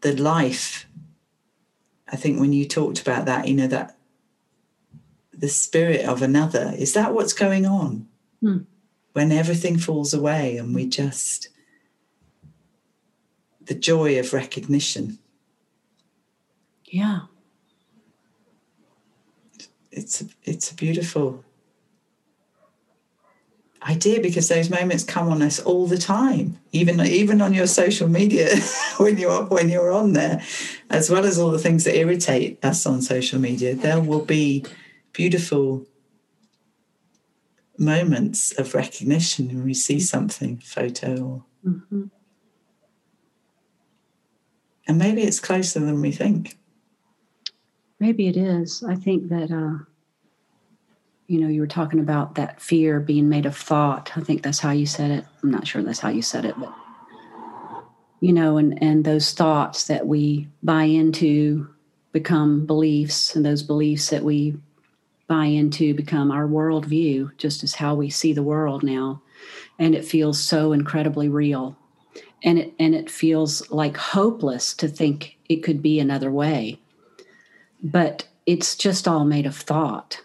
[0.00, 0.86] the life?
[2.12, 3.96] I think when you talked about that you know that
[5.32, 8.06] the spirit of another is that what's going on?
[8.42, 8.66] Mm
[9.14, 11.48] when everything falls away and we just
[13.62, 15.18] the joy of recognition
[16.86, 17.20] yeah
[19.90, 21.44] it's a, it's a beautiful
[23.86, 28.08] idea because those moments come on us all the time even even on your social
[28.08, 28.48] media
[28.96, 30.42] when you're when you're on there
[30.90, 34.64] as well as all the things that irritate us on social media there will be
[35.12, 35.86] beautiful
[37.78, 41.44] moments of recognition when we see something, photo or.
[41.66, 42.04] Mm-hmm.
[44.86, 46.58] And maybe it's closer than we think.
[48.00, 48.82] Maybe it is.
[48.82, 49.84] I think that, uh,
[51.26, 54.12] you know, you were talking about that fear being made of thought.
[54.16, 55.24] I think that's how you said it.
[55.42, 56.72] I'm not sure that's how you said it, but,
[58.20, 61.68] you know, and, and those thoughts that we buy into
[62.12, 64.56] become beliefs, and those beliefs that we
[65.26, 69.22] buy into become our worldview, just as how we see the world now.
[69.78, 71.76] And it feels so incredibly real.
[72.42, 76.78] And it and it feels like hopeless to think it could be another way.
[77.84, 80.22] But it's just all made of thought.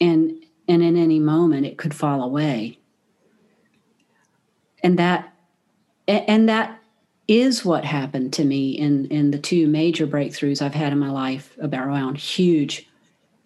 [0.00, 2.78] And and in any moment it could fall away.
[4.82, 5.34] And that
[6.06, 6.80] and that
[7.26, 11.10] is what happened to me in in the two major breakthroughs I've had in my
[11.10, 12.86] life about around huge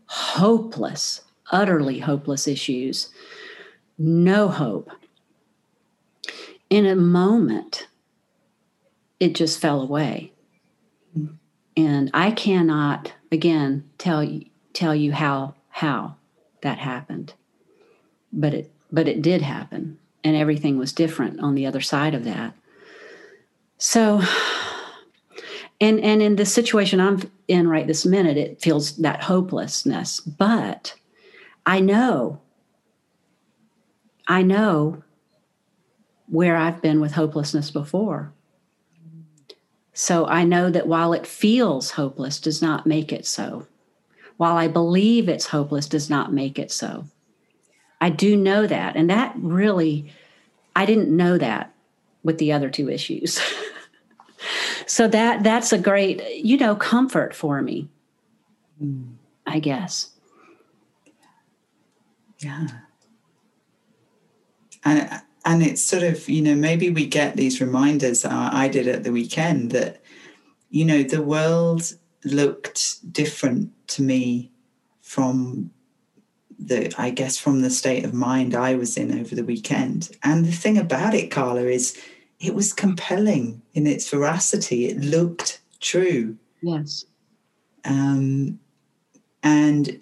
[0.06, 1.20] hopeless,
[1.52, 3.10] utterly hopeless issues,
[3.98, 4.90] no hope.
[6.70, 7.88] In a moment,
[9.20, 10.32] it just fell away.
[11.78, 16.16] And I cannot, again, tell you, tell you how how
[16.62, 17.34] that happened.
[18.32, 22.24] But it but it did happen and everything was different on the other side of
[22.24, 22.54] that.
[23.78, 24.22] So
[25.80, 30.94] and and in the situation i'm in right this minute it feels that hopelessness but
[31.66, 32.40] i know
[34.26, 35.02] i know
[36.26, 38.32] where i've been with hopelessness before
[39.98, 43.66] so i know that while it feels hopeless does not make it so.
[44.36, 47.06] While i believe it's hopeless does not make it so.
[48.00, 50.12] I do know that and that really
[50.76, 51.74] i didn't know that
[52.22, 53.40] with the other two issues.
[54.86, 57.88] So that that's a great you know comfort for me
[58.82, 59.14] mm.
[59.46, 60.10] i guess.
[62.38, 62.68] Yeah.
[64.84, 68.86] And and it's sort of you know maybe we get these reminders uh, i did
[68.86, 70.00] at the weekend that
[70.70, 71.94] you know the world
[72.24, 74.50] looked different to me
[75.00, 75.70] from
[76.58, 80.10] the I guess from the state of mind I was in over the weekend.
[80.22, 81.96] And the thing about it, Carla, is
[82.40, 84.86] it was compelling in its veracity.
[84.86, 86.36] It looked true.
[86.60, 87.04] Yes.
[87.84, 88.58] Um,
[89.42, 90.00] and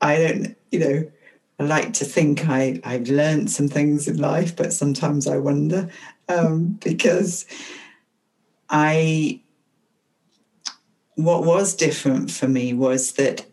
[0.00, 1.10] I don't, you know,
[1.58, 5.88] I like to think I, I've learned some things in life, but sometimes I wonder
[6.28, 7.46] um, because
[8.70, 9.40] I,
[11.16, 13.44] what was different for me was that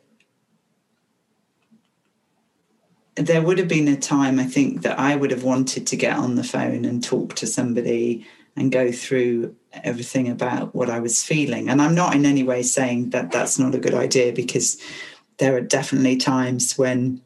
[3.16, 6.18] there would have been a time I think that I would have wanted to get
[6.18, 11.24] on the phone and talk to somebody and go through everything about what I was
[11.24, 11.70] feeling.
[11.70, 14.78] And I'm not in any way saying that that's not a good idea because
[15.38, 17.22] there are definitely times when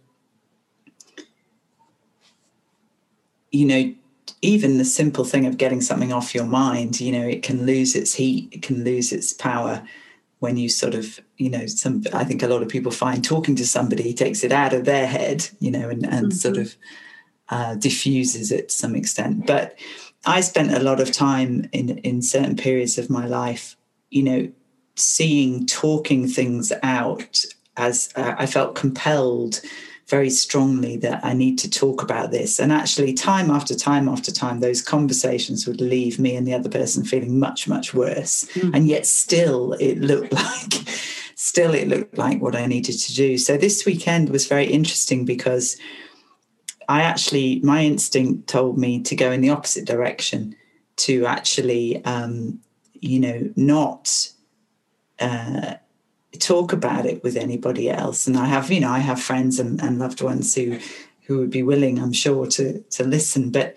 [3.52, 3.93] you know,
[4.41, 7.95] even the simple thing of getting something off your mind, you know, it can lose
[7.95, 9.84] its heat, it can lose its power
[10.39, 13.56] when you sort of, you know, some I think a lot of people find talking
[13.58, 16.32] to somebody takes it out of their head, you know, and, and mm-hmm.
[16.32, 16.76] sort of
[17.50, 19.45] uh, diffuses it to some extent.
[19.45, 19.78] But
[20.26, 23.76] I spent a lot of time in in certain periods of my life,
[24.10, 24.52] you know,
[24.95, 27.45] seeing talking things out
[27.78, 29.62] as uh, I felt compelled
[30.10, 32.60] very strongly that I need to talk about this.
[32.60, 36.70] And actually, time after time after time, those conversations would leave me and the other
[36.70, 38.45] person feeling much, much worse.
[38.55, 38.76] Mm.
[38.76, 40.74] And yet, still, it looked like,
[41.36, 43.38] still, it looked like what I needed to do.
[43.38, 45.78] So this weekend was very interesting because
[46.88, 50.55] I actually, my instinct told me to go in the opposite direction,
[50.97, 52.60] to actually, um,
[52.93, 54.32] you know, not.
[55.20, 55.76] Uh,
[56.38, 58.27] talk about it with anybody else.
[58.27, 60.80] And I have, you know, I have friends and, and loved ones who
[61.23, 63.51] who would be willing, I'm sure, to to listen.
[63.51, 63.75] But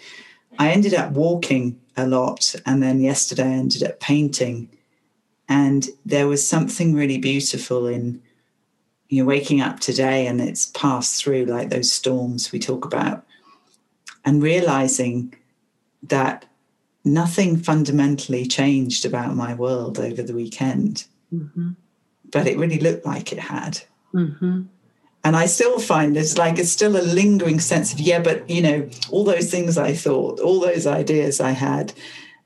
[0.59, 4.69] I ended up walking a lot, and then yesterday I ended up painting.
[5.49, 8.23] And there was something really beautiful in
[9.09, 13.25] you know waking up today and it's passed through like those storms we talk about,
[14.25, 15.35] and realizing
[16.03, 16.45] that
[17.05, 21.07] nothing fundamentally changed about my world over the weekend.
[21.33, 21.73] Mm-hmm
[22.33, 23.81] but it really looked like it had.
[24.13, 24.63] Mm-hmm.
[25.25, 28.61] And I still find there's like it's still a lingering sense of, yeah, but you
[28.61, 31.93] know, all those things I thought, all those ideas I had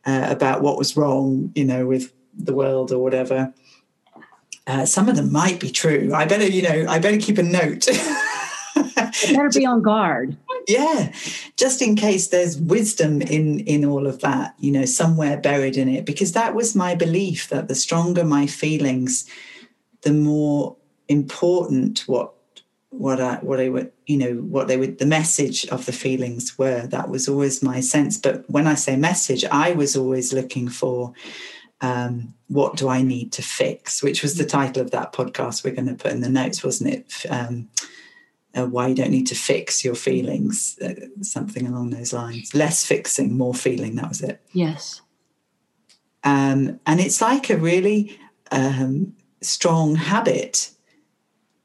[0.04, 3.54] uh, about what was wrong, you know, with the world or whatever.
[4.66, 6.12] Uh, some of them might be true.
[6.12, 7.86] I better, you know, I better keep a note.
[8.74, 10.36] better be on guard.
[10.68, 11.12] Yeah,
[11.56, 15.88] just in case there's wisdom in in all of that, you know, somewhere buried in
[15.88, 16.04] it.
[16.04, 19.26] Because that was my belief that the stronger my feelings,
[20.06, 20.76] the more
[21.08, 22.32] important what
[22.90, 26.56] what I what I would you know what they would the message of the feelings
[26.56, 26.86] were.
[26.86, 28.16] That was always my sense.
[28.16, 31.12] But when I say message, I was always looking for
[31.80, 35.74] um, what do I need to fix, which was the title of that podcast we're
[35.74, 37.26] going to put in the notes, wasn't it?
[37.28, 37.68] Um,
[38.56, 42.54] uh, why you don't need to fix your feelings, uh, something along those lines.
[42.54, 43.96] Less fixing, more feeling.
[43.96, 44.40] That was it.
[44.52, 45.02] Yes.
[46.22, 48.18] Um, and it's like a really
[48.52, 50.70] um, strong habit.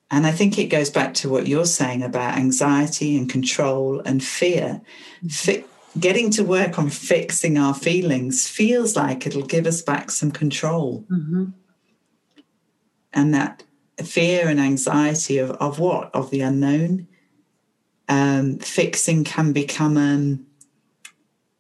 [0.10, 4.24] And I think it goes back to what you're saying about anxiety and control and
[4.24, 4.82] fear.
[5.30, 5.64] Fi-
[6.00, 11.06] getting to work on fixing our feelings feels like it'll give us back some control.
[11.10, 11.46] Mm-hmm.
[13.14, 13.64] And that
[14.04, 16.14] fear and anxiety of, of what?
[16.14, 17.08] Of the unknown.
[18.10, 20.46] Um, fixing can become um,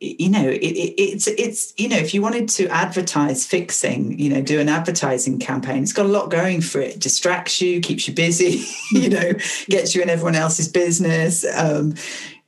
[0.01, 4.31] you know it, it, it's it's you know if you wanted to advertise fixing you
[4.31, 8.07] know do an advertising campaign it's got a lot going for it, distracts you keeps
[8.07, 9.31] you busy you know
[9.69, 11.45] gets you in everyone else's business.
[11.55, 11.93] Um,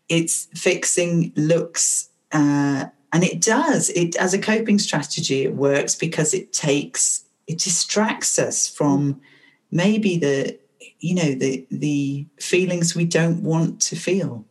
[0.10, 3.90] it's fixing looks uh, and it does.
[3.92, 9.22] It as a coping strategy it works because it takes it distracts us from
[9.70, 10.58] maybe the
[11.00, 14.44] you know the the feelings we don't want to feel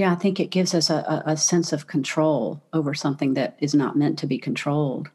[0.00, 3.74] yeah, I think it gives us a, a, sense of control over something that is
[3.74, 5.10] not meant to be controlled.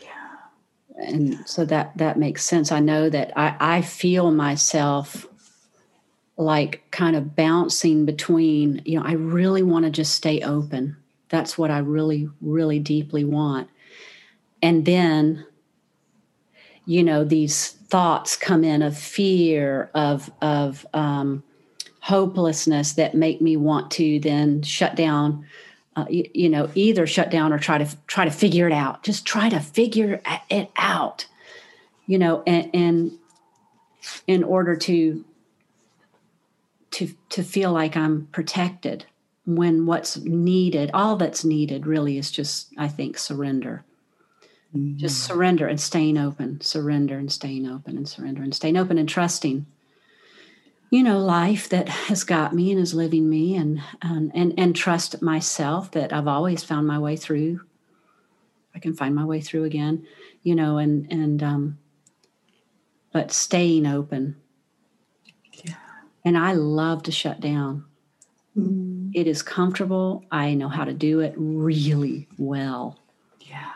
[0.00, 1.06] Yeah.
[1.06, 2.72] And so that that makes sense.
[2.72, 5.26] I know that I, I feel myself
[6.38, 10.96] like kind of bouncing between, you know, I really want to just stay open.
[11.28, 13.68] That's what I really, really deeply want.
[14.62, 15.44] And then,
[16.86, 21.42] you know, these thoughts come in of fear, of of um,
[22.06, 25.44] hopelessness that make me want to then shut down
[25.96, 29.02] uh, you, you, know either shut down or try to try to figure it out
[29.02, 31.26] just try to figure it out
[32.06, 33.12] you know and, and
[34.28, 35.24] in order to
[36.92, 39.04] to to feel like i'm protected
[39.44, 43.84] when what's needed all that's needed really is just i think surrender
[44.72, 44.96] mm-hmm.
[44.96, 49.08] just surrender and staying open surrender and staying open and surrender and staying open and
[49.08, 49.66] trusting
[50.90, 54.76] you know life that has got me and is living me and and and, and
[54.76, 57.60] trust myself that i've always found my way through.
[58.74, 60.06] I can find my way through again
[60.42, 61.78] you know and and um
[63.12, 64.36] but staying open.
[65.64, 65.74] Yeah.
[66.24, 67.84] and i love to shut down.
[68.56, 69.10] Mm.
[69.14, 70.24] it is comfortable.
[70.30, 72.98] I know how to do it really well.
[73.40, 73.72] Yeah.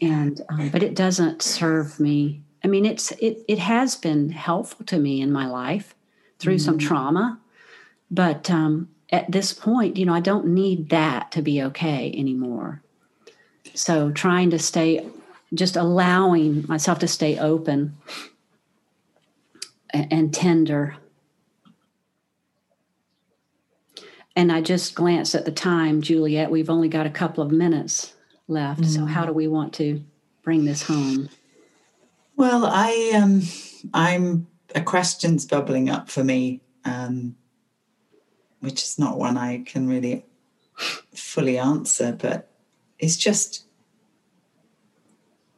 [0.00, 2.42] and um, but it doesn't serve me.
[2.64, 5.94] I mean it's it it has been helpful to me in my life
[6.38, 7.38] through some trauma.
[8.10, 12.82] But um, at this point you know i don't need that to be okay anymore.
[13.74, 15.06] So trying to stay
[15.54, 17.96] just allowing myself to stay open
[19.90, 20.96] and tender.
[24.36, 28.14] And i just glanced at the time juliet we've only got a couple of minutes
[28.46, 30.02] left so how do we want to
[30.42, 31.28] bring this home?
[32.36, 33.42] Well, I um,
[33.92, 37.36] I'm a question's bubbling up for me, um,
[38.60, 40.24] which is not one I can really
[41.14, 42.50] fully answer, but
[42.98, 43.64] it's just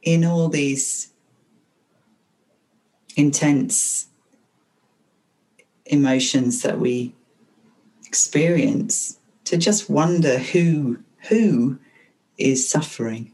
[0.01, 1.13] in all these
[3.15, 4.07] intense
[5.85, 7.13] emotions that we
[8.05, 10.99] experience to just wonder who
[11.29, 11.77] who
[12.37, 13.31] is suffering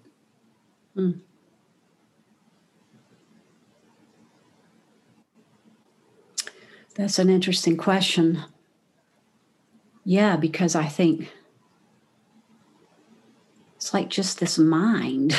[6.98, 8.44] That's an interesting question.
[10.04, 11.32] Yeah, because I think
[13.76, 15.38] it's like just this mind,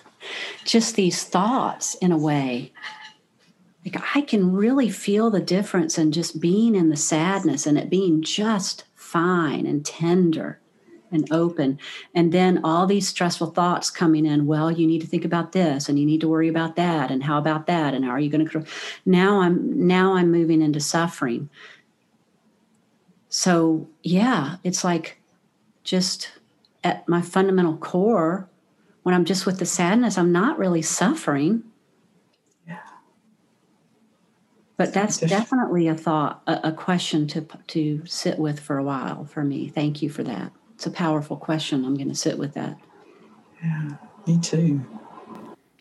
[0.64, 2.72] just these thoughts in a way.
[3.84, 7.90] Like I can really feel the difference in just being in the sadness and it
[7.90, 10.60] being just fine and tender
[11.14, 11.78] and open.
[12.14, 14.46] And then all these stressful thoughts coming in.
[14.46, 17.10] Well, you need to think about this and you need to worry about that.
[17.10, 17.94] And how about that?
[17.94, 18.64] And how are you going to
[19.06, 21.48] now I'm now I'm moving into suffering.
[23.28, 25.18] So yeah, it's like
[25.82, 26.32] just
[26.82, 28.48] at my fundamental core,
[29.02, 31.64] when I'm just with the sadness, I'm not really suffering.
[32.66, 32.78] Yeah.
[34.76, 39.24] But that's definitely a thought, a, a question to to sit with for a while
[39.24, 39.68] for me.
[39.68, 40.52] Thank you for that.
[40.74, 41.84] It's a powerful question.
[41.84, 42.78] I'm going to sit with that.
[43.62, 43.90] yeah
[44.26, 44.84] me too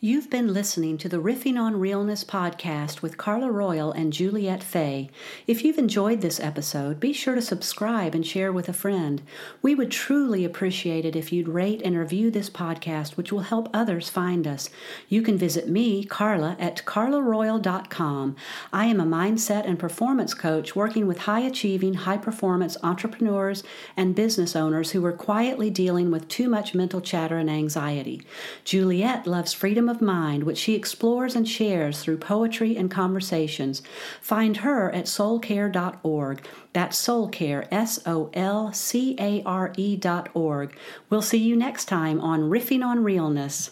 [0.05, 5.09] You've been listening to the Riffing on Realness podcast with Carla Royal and Juliet Fay.
[5.47, 9.21] If you've enjoyed this episode, be sure to subscribe and share with a friend.
[9.61, 13.69] We would truly appreciate it if you'd rate and review this podcast, which will help
[13.73, 14.69] others find us.
[15.07, 18.35] You can visit me, Carla, at carlaroyal.com.
[18.73, 23.63] I am a mindset and performance coach working with high achieving, high performance entrepreneurs
[23.95, 28.21] and business owners who are quietly dealing with too much mental chatter and anxiety.
[28.65, 33.81] Juliet loves freedom of mind, which she explores and shares through poetry and conversations.
[34.21, 36.47] Find her at soulcare.org.
[36.73, 40.75] That's soulcare, S O L C A R E dot org.
[41.09, 43.71] We'll see you next time on Riffing on Realness.